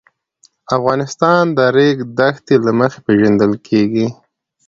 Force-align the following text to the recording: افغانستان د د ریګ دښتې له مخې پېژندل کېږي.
افغانستان 0.77 1.43
د 1.51 1.53
د 1.57 1.59
ریګ 1.75 1.97
دښتې 2.17 2.55
له 2.65 2.71
مخې 2.79 2.99
پېژندل 3.05 3.53
کېږي. 3.67 4.07